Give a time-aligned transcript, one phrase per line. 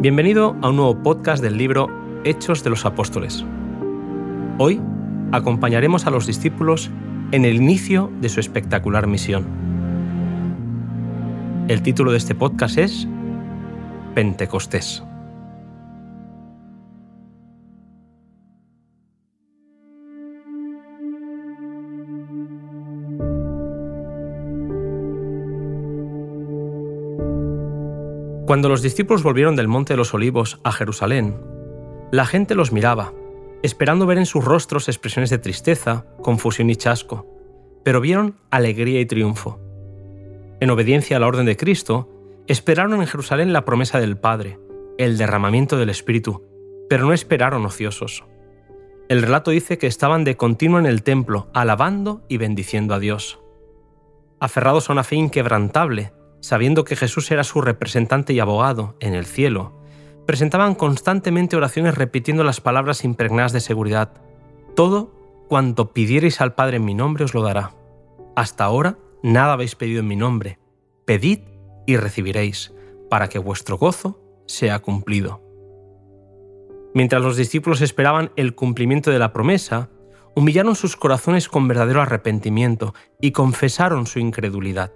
[0.00, 1.88] Bienvenido a un nuevo podcast del libro
[2.22, 3.44] Hechos de los Apóstoles.
[4.58, 4.80] Hoy
[5.32, 6.92] acompañaremos a los discípulos
[7.32, 9.44] en el inicio de su espectacular misión.
[11.66, 13.08] El título de este podcast es
[14.14, 15.02] Pentecostés.
[28.52, 31.40] Cuando los discípulos volvieron del Monte de los Olivos a Jerusalén,
[32.10, 33.14] la gente los miraba,
[33.62, 37.26] esperando ver en sus rostros expresiones de tristeza, confusión y chasco,
[37.82, 39.58] pero vieron alegría y triunfo.
[40.60, 42.10] En obediencia a la orden de Cristo,
[42.46, 44.58] esperaron en Jerusalén la promesa del Padre,
[44.98, 46.44] el derramamiento del Espíritu,
[46.90, 48.22] pero no esperaron ociosos.
[49.08, 53.40] El relato dice que estaban de continuo en el templo, alabando y bendiciendo a Dios.
[54.40, 59.24] Aferrados a una fe inquebrantable, sabiendo que Jesús era su representante y abogado en el
[59.24, 59.72] cielo,
[60.26, 64.12] presentaban constantemente oraciones repitiendo las palabras impregnadas de seguridad.
[64.74, 65.14] Todo
[65.48, 67.74] cuanto pidierais al Padre en mi nombre os lo dará.
[68.34, 70.58] Hasta ahora nada habéis pedido en mi nombre.
[71.04, 71.40] Pedid
[71.86, 72.72] y recibiréis,
[73.08, 75.40] para que vuestro gozo sea cumplido.
[76.92, 79.90] Mientras los discípulos esperaban el cumplimiento de la promesa,
[80.34, 84.92] humillaron sus corazones con verdadero arrepentimiento y confesaron su incredulidad.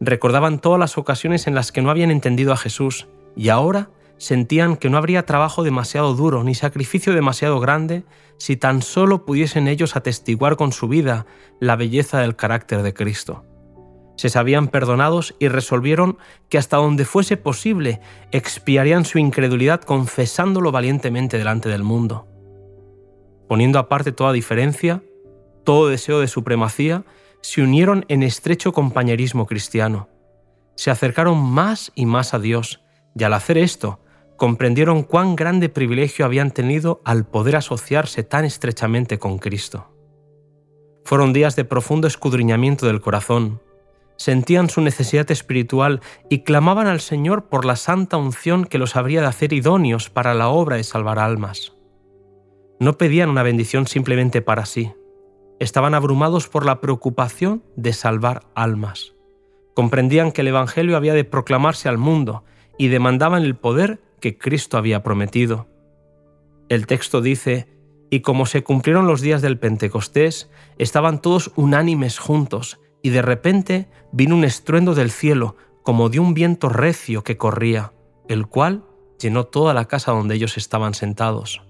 [0.00, 4.76] Recordaban todas las ocasiones en las que no habían entendido a Jesús y ahora sentían
[4.76, 8.04] que no habría trabajo demasiado duro ni sacrificio demasiado grande
[8.36, 11.26] si tan solo pudiesen ellos atestiguar con su vida
[11.60, 13.44] la belleza del carácter de Cristo.
[14.16, 18.00] Se sabían perdonados y resolvieron que hasta donde fuese posible
[18.32, 22.26] expiarían su incredulidad confesándolo valientemente delante del mundo.
[23.48, 25.02] Poniendo aparte toda diferencia,
[25.64, 27.04] todo deseo de supremacía,
[27.40, 30.08] se unieron en estrecho compañerismo cristiano.
[30.76, 32.82] Se acercaron más y más a Dios,
[33.14, 34.00] y al hacer esto,
[34.36, 39.92] comprendieron cuán grande privilegio habían tenido al poder asociarse tan estrechamente con Cristo.
[41.04, 43.60] Fueron días de profundo escudriñamiento del corazón.
[44.16, 49.20] Sentían su necesidad espiritual y clamaban al Señor por la santa unción que los habría
[49.20, 51.72] de hacer idóneos para la obra de salvar almas.
[52.78, 54.92] No pedían una bendición simplemente para sí,
[55.58, 59.14] estaban abrumados por la preocupación de salvar almas.
[59.74, 62.44] Comprendían que el Evangelio había de proclamarse al mundo
[62.78, 65.66] y demandaban el poder que Cristo había prometido.
[66.68, 67.68] El texto dice,
[68.10, 73.88] y como se cumplieron los días del Pentecostés, estaban todos unánimes juntos, y de repente
[74.12, 77.92] vino un estruendo del cielo, como de un viento recio que corría,
[78.28, 78.84] el cual
[79.18, 81.62] llenó toda la casa donde ellos estaban sentados.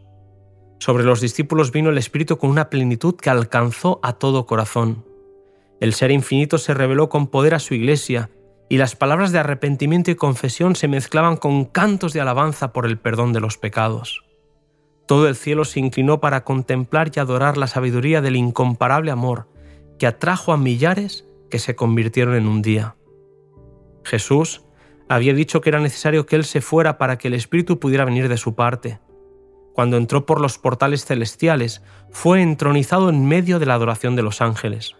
[0.78, 5.04] Sobre los discípulos vino el Espíritu con una plenitud que alcanzó a todo corazón.
[5.80, 8.30] El Ser infinito se reveló con poder a su iglesia,
[8.68, 12.98] y las palabras de arrepentimiento y confesión se mezclaban con cantos de alabanza por el
[12.98, 14.24] perdón de los pecados.
[15.06, 19.48] Todo el cielo se inclinó para contemplar y adorar la sabiduría del incomparable amor
[19.98, 22.94] que atrajo a millares que se convirtieron en un día.
[24.04, 24.62] Jesús
[25.08, 28.28] había dicho que era necesario que Él se fuera para que el Espíritu pudiera venir
[28.28, 29.00] de su parte
[29.78, 34.40] cuando entró por los portales celestiales, fue entronizado en medio de la adoración de los
[34.40, 34.96] ángeles.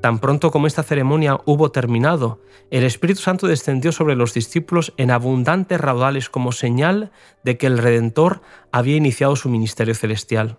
[0.00, 2.40] Tan pronto como esta ceremonia hubo terminado,
[2.70, 7.10] el Espíritu Santo descendió sobre los discípulos en abundantes raudales como señal
[7.44, 8.40] de que el Redentor
[8.72, 10.56] había iniciado su ministerio celestial.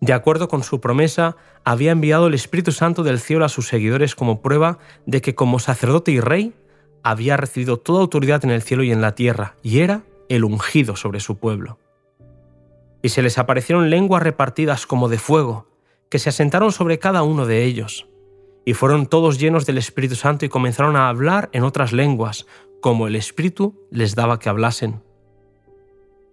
[0.00, 4.16] De acuerdo con su promesa, había enviado el Espíritu Santo del cielo a sus seguidores
[4.16, 6.54] como prueba de que como sacerdote y rey
[7.04, 10.96] había recibido toda autoridad en el cielo y en la tierra, y era el ungido
[10.96, 11.78] sobre su pueblo
[13.02, 15.66] y se les aparecieron lenguas repartidas como de fuego,
[16.08, 18.08] que se asentaron sobre cada uno de ellos.
[18.64, 22.46] Y fueron todos llenos del Espíritu Santo y comenzaron a hablar en otras lenguas,
[22.80, 25.02] como el Espíritu les daba que hablasen.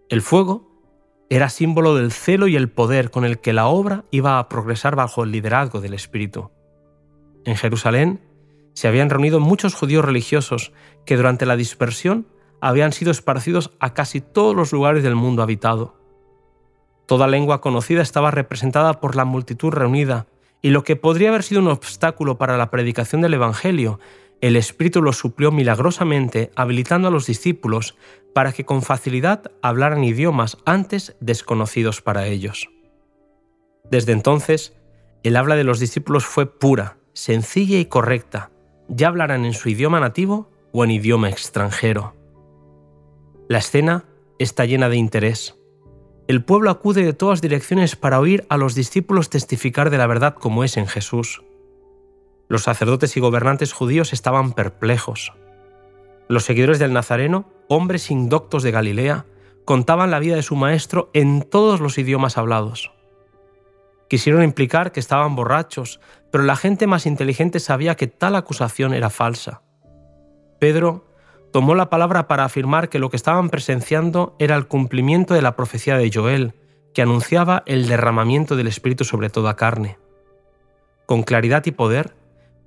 [0.09, 0.69] El fuego
[1.30, 4.96] era símbolo del celo y el poder con el que la obra iba a progresar
[4.96, 6.51] bajo el liderazgo del Espíritu.
[7.46, 8.19] En Jerusalén
[8.74, 10.72] se habían reunido muchos judíos religiosos
[11.06, 12.27] que durante la dispersión
[12.62, 15.99] habían sido esparcidos a casi todos los lugares del mundo habitado.
[17.10, 20.28] Toda lengua conocida estaba representada por la multitud reunida,
[20.62, 24.00] y lo que podría haber sido un obstáculo para la predicación del Evangelio,
[24.42, 27.96] el Espíritu lo suplió milagrosamente, habilitando a los discípulos
[28.36, 32.70] para que con facilidad hablaran idiomas antes desconocidos para ellos.
[33.90, 34.78] Desde entonces,
[35.24, 38.52] el habla de los discípulos fue pura, sencilla y correcta,
[38.88, 42.14] ya hablaran en su idioma nativo o en idioma extranjero.
[43.48, 44.06] La escena
[44.38, 45.59] está llena de interés
[46.30, 50.36] el pueblo acude de todas direcciones para oír a los discípulos testificar de la verdad
[50.36, 51.42] como es en Jesús.
[52.48, 55.34] Los sacerdotes y gobernantes judíos estaban perplejos.
[56.28, 59.26] Los seguidores del Nazareno, hombres indoctos de Galilea,
[59.66, 62.92] contaban la vida de su maestro en todos los idiomas hablados.
[64.08, 66.00] Quisieron implicar que estaban borrachos,
[66.32, 69.64] pero la gente más inteligente sabía que tal acusación era falsa.
[70.60, 71.09] Pedro
[71.51, 75.56] tomó la palabra para afirmar que lo que estaban presenciando era el cumplimiento de la
[75.56, 76.54] profecía de Joel,
[76.94, 79.98] que anunciaba el derramamiento del Espíritu sobre toda carne.
[81.06, 82.16] Con claridad y poder,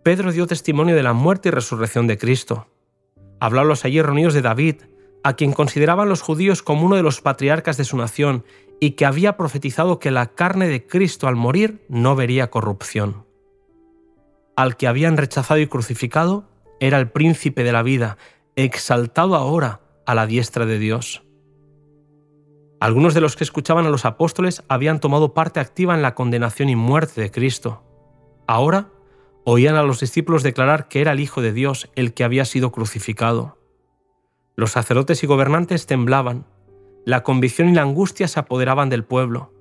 [0.02, 2.67] Pedro dio testimonio de la muerte y resurrección de Cristo.
[3.38, 4.76] Habló a los allí reunidos de David,
[5.23, 8.44] a quien consideraban los judíos como uno de los patriarcas de su nación
[8.81, 13.25] y que había profetizado que la carne de Cristo al morir no vería corrupción.
[14.56, 16.49] Al que habían rechazado y crucificado
[16.81, 18.19] era el príncipe de la vida,
[18.56, 21.22] exaltado ahora a la diestra de Dios.
[22.81, 26.69] Algunos de los que escuchaban a los apóstoles habían tomado parte activa en la condenación
[26.69, 27.82] y muerte de Cristo.
[28.46, 28.90] Ahora
[29.44, 32.72] oían a los discípulos declarar que era el Hijo de Dios el que había sido
[32.72, 33.58] crucificado.
[34.56, 36.46] Los sacerdotes y gobernantes temblaban,
[37.05, 39.52] la convicción y la angustia se apoderaban del pueblo.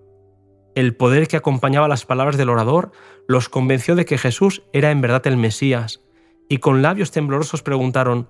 [0.76, 2.92] El poder que acompañaba las palabras del orador
[3.28, 6.02] los convenció de que Jesús era en verdad el Mesías,
[6.50, 8.28] y con labios temblorosos preguntaron,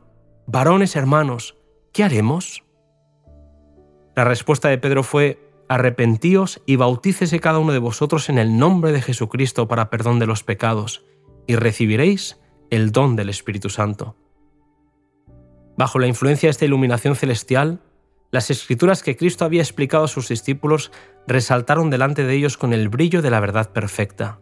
[0.54, 1.56] Varones hermanos,
[1.94, 2.66] ¿qué haremos?
[4.18, 5.40] La respuesta de Pedro fue,
[5.70, 10.26] Arrepentíos y bautícese cada uno de vosotros en el nombre de Jesucristo para perdón de
[10.26, 11.06] los pecados,
[11.48, 14.18] y recibiréis el don del Espíritu Santo.
[15.78, 17.80] Bajo la influencia de esta iluminación celestial,
[18.30, 20.92] las escrituras que Cristo había explicado a sus discípulos
[21.28, 24.42] resaltaron delante de ellos con el brillo de la verdad perfecta.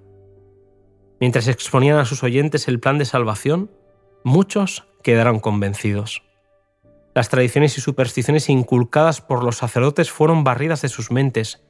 [1.19, 3.69] Mientras exponían a sus oyentes el plan de salvación,
[4.23, 6.23] muchos quedaron convencidos.
[7.15, 11.63] Las tradiciones y supersticiones inculcadas por los sacerdotes fueron barridas de sus mentes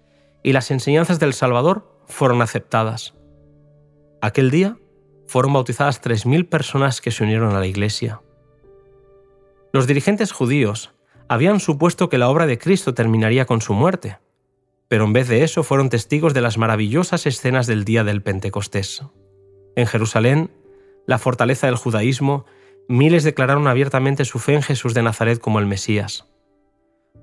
[0.43, 3.15] y las enseñanzas del Salvador fueron aceptadas.
[4.21, 4.77] Aquel día
[5.27, 8.21] fueron bautizadas 3.000 personas que se unieron a la Iglesia.
[9.71, 10.91] Los dirigentes judíos
[11.27, 14.17] habían supuesto que la obra de Cristo terminaría con su muerte,
[14.87, 19.03] pero en vez de eso fueron testigos de las maravillosas escenas del día del Pentecostés.
[19.75, 20.51] En Jerusalén,
[21.09, 22.45] la fortaleza del judaísmo,
[22.87, 26.27] miles declararon abiertamente su fe en Jesús de Nazaret como el Mesías.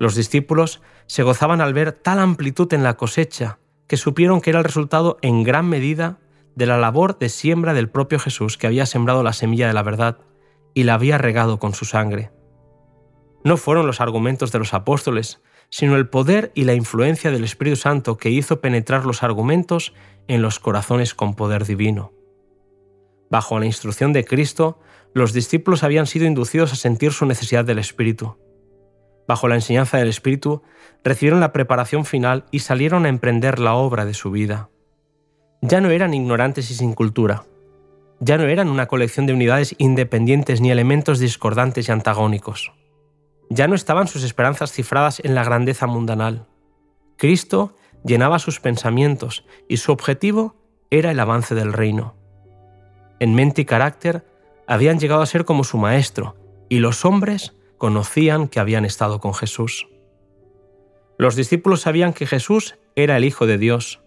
[0.01, 4.59] Los discípulos se gozaban al ver tal amplitud en la cosecha que supieron que era
[4.59, 6.19] el resultado en gran medida
[6.57, 9.85] de la labor de siembra del propio Jesús que había sembrado la semilla de la
[9.85, 10.19] verdad
[10.75, 12.33] y la había regado con su sangre.
[13.45, 15.41] No fueron los argumentos de los apóstoles,
[15.71, 19.95] sino el poder y la influencia del Espíritu Santo que hizo penetrar los argumentos
[20.27, 22.16] en los corazones con poder divino.
[23.31, 24.79] Bajo la instrucción de Cristo,
[25.15, 28.37] los discípulos habían sido inducidos a sentir su necesidad del Espíritu.
[29.27, 30.63] Bajo la enseñanza del Espíritu,
[31.03, 34.71] recibieron la preparación final y salieron a emprender la obra de su vida.
[35.63, 37.45] Ya no eran ignorantes y sin cultura.
[38.21, 42.73] Ya no eran una colección de unidades independientes ni elementos discordantes y antagónicos.
[43.51, 46.47] Ya no estaban sus esperanzas cifradas en la grandeza mundanal.
[47.17, 47.75] Cristo
[48.05, 50.57] llenaba sus pensamientos y su objetivo
[50.91, 52.15] era el avance del reino.
[53.19, 54.25] En mente y carácter
[54.67, 56.37] habían llegado a ser como su maestro
[56.69, 59.89] y los hombres conocían que habían estado con Jesús.
[61.19, 64.01] Los discípulos sabían que Jesús era el Hijo de Dios.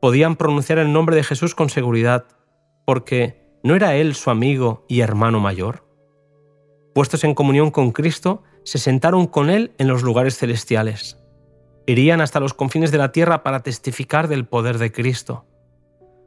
[0.00, 2.26] Podían pronunciar el nombre de Jesús con seguridad,
[2.84, 5.86] porque ¿no era Él su amigo y hermano mayor?
[6.96, 11.18] puestos en comunión con Cristo, se sentaron con Él en los lugares celestiales.
[11.86, 15.44] Irían hasta los confines de la tierra para testificar del poder de Cristo.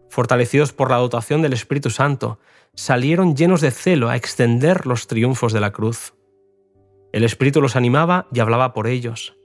[0.10, 2.39] Fortalecidos por la dotación del Espíritu Santo,
[2.74, 6.13] salieron llenos de celo a extender los triunfos de la cruz.
[7.13, 9.38] El Espíritu los animaba y hablaba por ellos.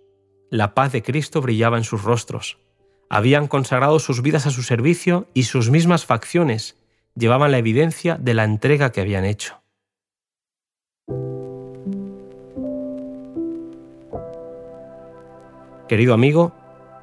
[0.50, 2.58] La paz de Cristo brillaba en sus rostros.
[3.10, 6.76] Habían consagrado sus vidas a su servicio y sus mismas facciones
[7.14, 9.60] llevaban la evidencia de la entrega que habían hecho.
[15.88, 16.52] Querido amigo,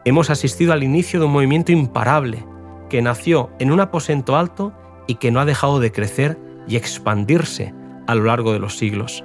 [0.06, 2.44] hemos asistido al inicio de un movimiento imparable
[2.91, 4.74] que nació en un aposento alto
[5.07, 7.74] y que no ha dejado de crecer y expandirse
[8.05, 9.24] a lo largo de los siglos.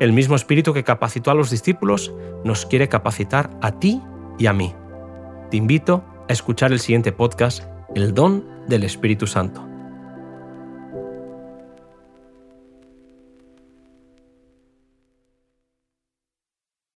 [0.00, 2.12] El mismo espíritu que capacitó a los discípulos
[2.42, 4.02] nos quiere capacitar a ti
[4.36, 4.74] y a mí.
[5.48, 7.62] Te invito a escuchar el siguiente podcast,
[7.94, 9.71] El don del Espíritu Santo.